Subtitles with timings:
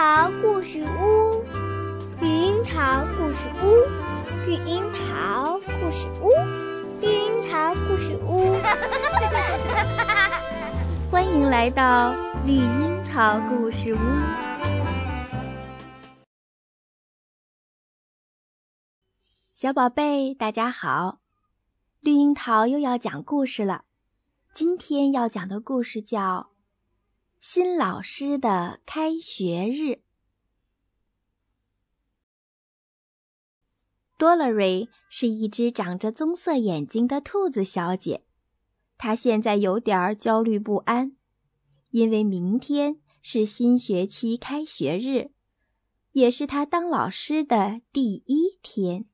[0.00, 1.44] 桃故事屋，
[2.22, 3.84] 绿樱桃故事屋，
[4.46, 6.30] 绿樱桃故事屋，
[7.02, 8.56] 绿樱桃故事屋。
[11.10, 12.14] 欢迎来到
[12.46, 13.98] 绿樱桃故事屋。
[19.54, 21.18] 小宝贝，大家好！
[22.00, 23.84] 绿樱桃又要讲故事了。
[24.54, 26.49] 今天要讲的故事叫。
[27.40, 30.02] 新老师的开学日。
[34.18, 38.26] 多乐瑞是一只长着棕色眼睛的兔子小姐，
[38.98, 41.16] 她现在有点儿焦虑不安，
[41.92, 45.32] 因为明天是新学期开学日，
[46.12, 49.06] 也是她当老师的第一天。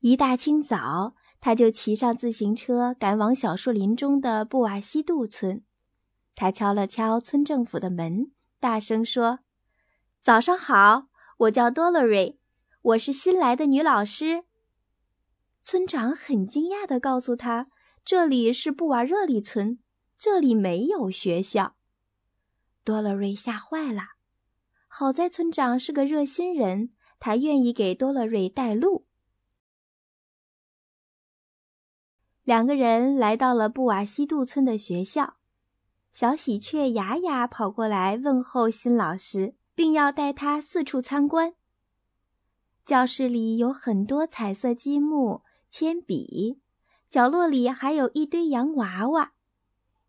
[0.00, 5.64] 一大清早，她就骑上自行车，赶往小树林中的布瓦西杜村。
[6.36, 9.38] 他敲了敲村政府的门，大声说
[10.22, 11.06] ：“早上好，
[11.38, 12.38] 我叫多洛瑞，
[12.82, 14.44] 我是新来的女老师。”
[15.62, 17.68] 村长很惊讶地告诉他
[18.04, 19.78] ：“这里是布瓦热里村，
[20.18, 21.76] 这里没有学校。”
[22.84, 24.02] 多洛瑞吓坏了。
[24.88, 29.06] 好在村长是个热心人，他愿意给多洛瑞带路。
[32.44, 35.35] 两个人来到了布瓦西杜村的学校。
[36.18, 41.52] 小喜鹊雅雅跑过来问候新老师，并要带他四处参观。
[42.86, 46.58] 教室里有很多彩色积木、铅笔，
[47.10, 49.34] 角落里还有一堆洋娃娃。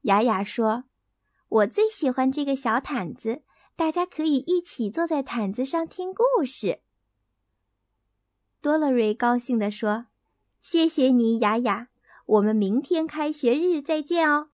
[0.03, 0.85] 雅雅说
[1.50, 3.41] ：“我最喜欢这个小毯子，
[3.75, 6.80] 大家可以一起坐在毯子上听故事。”
[8.63, 10.05] 多乐瑞高兴地说
[10.61, 11.89] ：“谢谢你，雅雅，
[12.28, 14.52] 我们明天开学日再见哦。”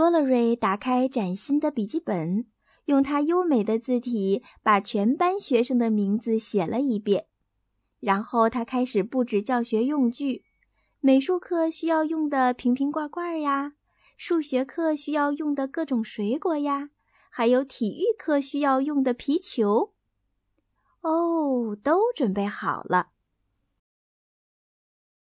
[0.00, 2.46] 多洛瑞打开崭新的笔记本，
[2.86, 7.26] 用他优美的字体把全班学生的名字写了一遍。
[7.98, 10.46] 然后他开始布置教学用具：
[11.00, 13.74] 美术课需要用的瓶瓶罐罐呀，
[14.16, 16.88] 数学课需要用的各种水果呀，
[17.28, 19.92] 还有体育课需要用的皮球。
[21.02, 23.08] 哦，都准备好了。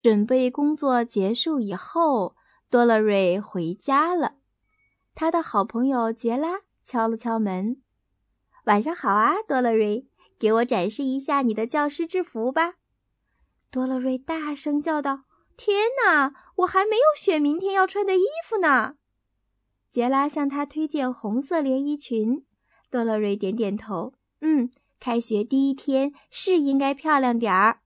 [0.01, 2.37] 准备工作结束以后，
[2.69, 4.35] 多乐瑞回家了。
[5.15, 7.81] 他的好朋友杰拉敲了敲门
[8.65, 10.07] ：“晚上好啊，多洛瑞，
[10.39, 12.75] 给我展示一下你的教师制服吧。”
[13.69, 15.23] 多洛瑞大声叫道
[15.55, 18.95] ：“天哪，我还没有选明天要穿的衣服呢！”
[19.91, 22.45] 杰拉向他推荐红色连衣裙。
[22.89, 27.81] 多洛瑞点点头：“嗯，开学第一天是应该漂亮点儿。”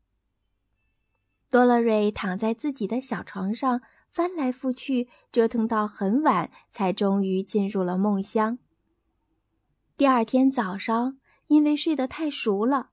[1.51, 3.81] 多洛瑞躺在自己的小床上。
[4.17, 8.57] 翻来覆去，折腾到很晚，才终于进入了梦乡。
[9.95, 12.89] 第二天早上，因为睡得太熟了，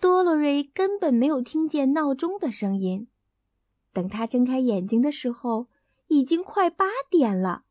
[0.00, 3.06] 多洛瑞根本没有听见闹钟的声音。
[3.92, 5.68] 等他睁开眼睛的时候，
[6.08, 7.64] 已经快八点了。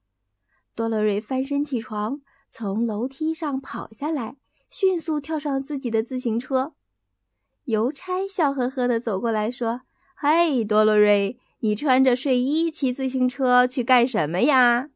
[0.75, 4.38] 多洛瑞翻身起床，从楼梯上跑下来，
[4.69, 6.75] 迅速跳上自己的自行车。
[7.63, 9.81] 邮差笑呵呵地走过来说
[10.13, 14.89] ：“嘿，多洛瑞。”你穿着睡衣骑自行车去干什么呀？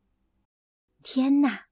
[1.04, 1.66] 天哪！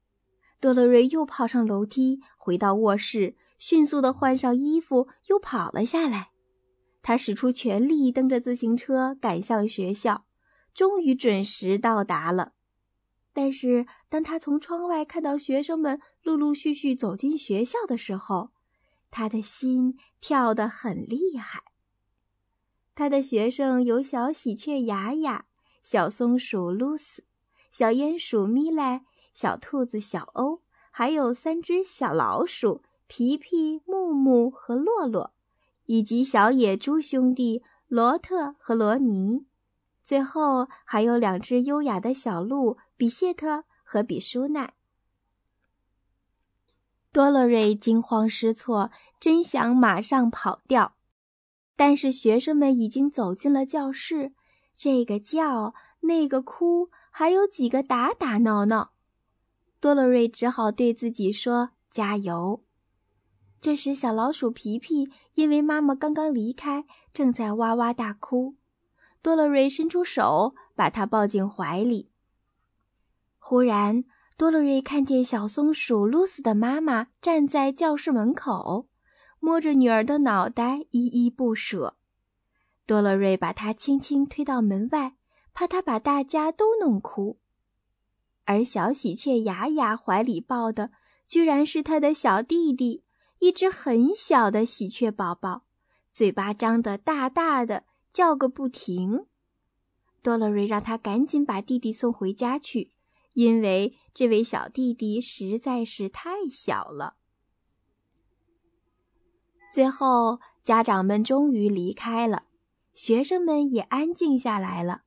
[0.60, 6.30] 多洛瑞又跑上楼梯，回到卧室，迅速地换上衣服，又跑了下来。
[7.02, 10.26] 他使出全力蹬着自行车赶向学校，
[10.72, 12.52] 终于准时到达了。
[13.32, 18.50] 但是，当他从窗外看到学生们陆陆续续走进学校的时候，
[19.10, 21.64] 他的心跳得很厉害。
[22.94, 25.46] 他的学生有小喜鹊雅雅、
[25.82, 27.24] 小松鼠露丝、
[27.70, 35.32] 小鼹鼠咪莱、小兔子小欧，还有三只小老鼠皮皮、木木和洛洛，
[35.86, 39.44] 以及小野猪兄弟罗特和罗尼。
[40.02, 44.74] 最后还有两只优雅的小鹿比谢特和比舒奈。
[47.10, 50.94] 多洛瑞惊慌失措，真想马上跑掉。
[51.76, 54.32] 但是学生们已经走进了教室，
[54.76, 58.92] 这个叫，那个哭，还有几个打打闹闹。
[59.80, 62.62] 多洛瑞只好对自己说：“加油！”
[63.60, 68.56] 这时，小老鼠皮皮因为妈妈刚刚离开，正在哇哇大哭。
[69.22, 72.10] 多洛瑞伸出手，把它抱进怀里。
[73.38, 74.04] 忽然，
[74.36, 78.86] 多洛瑞看见小松鼠露丝的妈妈站在教室门口。
[79.44, 81.98] 摸着女儿的脑袋，依依不舍。
[82.86, 85.16] 多洛瑞把她轻轻推到门外，
[85.52, 87.38] 怕她把大家都弄哭。
[88.46, 90.92] 而小喜鹊雅雅怀里抱的
[91.26, 93.04] 居然是他的小弟弟，
[93.40, 95.66] 一只很小的喜鹊宝宝，
[96.10, 99.26] 嘴巴张得大大的，叫个不停。
[100.22, 102.92] 多洛瑞让他赶紧把弟弟送回家去，
[103.34, 107.16] 因为这位小弟弟实在是太小了。
[109.74, 112.44] 最后，家长们终于离开了，
[112.92, 115.02] 学生们也安静下来了。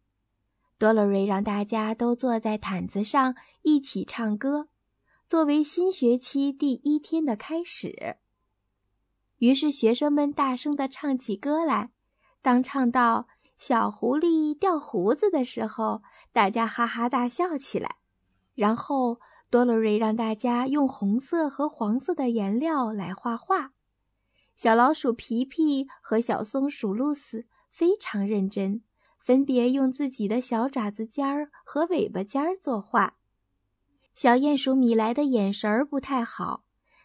[0.78, 4.68] 多洛瑞让大家都坐在毯子上一起唱歌，
[5.26, 8.18] 作为新学期第一天的开始。
[9.38, 11.92] 于是学生们大声地唱起歌来。
[12.42, 13.28] 当唱到
[13.58, 16.02] “小狐狸掉胡子”的时候，
[16.34, 17.96] 大家哈哈大笑起来。
[18.54, 23.72] 然后多洛瑞让大家用红色和黄色的颜料来画画。
[24.58, 28.82] 小老鼠皮皮和小松鼠露丝非常认真。
[29.20, 33.18] 分别用自己的小爪子尖儿和尾巴尖儿作画。
[34.14, 36.64] 小鼹鼠米莱的眼神儿不太好，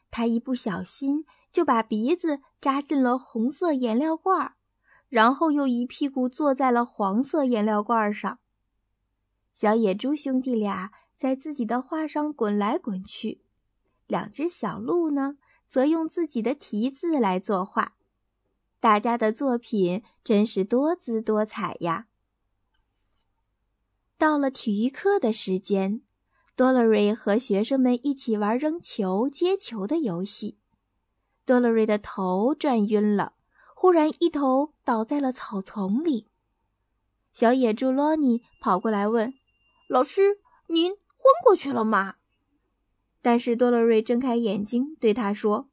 [0.09, 4.55] 它一不小心就把鼻子扎进了红色颜料罐儿，
[5.09, 8.39] 然后又一屁股坐在了黄色颜料罐上。
[9.53, 13.43] 小野猪兄弟俩在自己的画上滚来滚去，
[14.07, 15.39] 两只小鹿呢，
[15.73, 17.95] 则用自己的蹄子来作画。
[18.79, 22.09] 大家的作品真是多姿多彩呀！
[24.19, 26.03] 到了体育课的时间，
[26.55, 30.59] 多洛瑞和学生们一起玩扔球、接球的游戏。
[31.47, 33.33] 多洛瑞的头转晕了，
[33.75, 36.29] 忽然一头倒在了草丛里。
[37.33, 39.33] 小野猪罗尼跑过来问
[39.89, 40.99] ：“老师，您昏
[41.43, 42.17] 过去了吗？”
[43.23, 45.71] 但是多洛瑞睁开眼睛对他说：“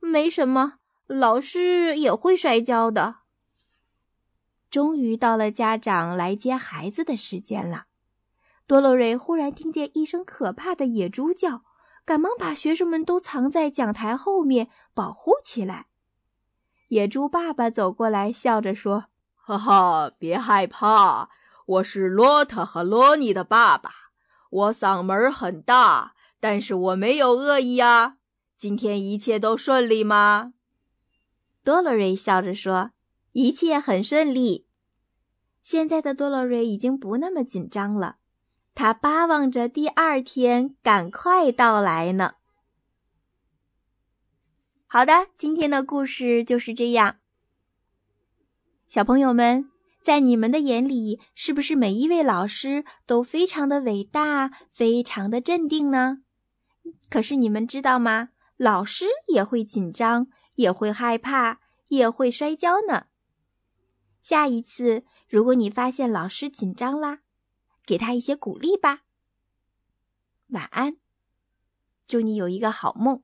[0.00, 3.18] 没什么。”老师也会摔跤的。
[4.68, 7.84] 终于到了家长来接孩子的时间了。
[8.66, 11.62] 多洛瑞忽然听见一声可怕的野猪叫，
[12.04, 15.86] 赶忙把学生们都藏在讲台后面保护起来。
[16.88, 19.04] 野猪爸爸走过来，笑着说
[19.38, 21.28] ：“哈哈，别害怕，
[21.66, 23.90] 我是罗特和罗尼的爸爸。
[24.50, 26.15] 我嗓门很大，
[26.48, 28.18] 但是我没有恶意呀。
[28.56, 30.52] 今天一切都顺利吗？”
[31.64, 32.92] 多洛瑞笑着说
[33.34, 34.68] ：“一切很顺利。”
[35.64, 38.18] 现在的多洛瑞已经不那么紧张了，
[38.76, 42.34] 他巴望着第二天赶快到来呢。
[44.86, 47.16] 好的，今天的故事就是这样。
[48.86, 49.68] 小朋友们，
[50.00, 56.18] 在你们的眼里，是不是每一位老师都非常的伟大，非常的镇定呢？
[57.10, 58.30] 可是你们知道吗？
[58.56, 60.28] 老师也会紧张。
[60.56, 63.08] 也会害怕，也会摔跤呢。
[64.22, 67.18] 下一次，如果你发现老师紧张啦，
[67.84, 69.02] 给他一些鼓励吧。
[70.46, 70.96] 晚安，
[72.06, 73.22] 祝你有一个好梦。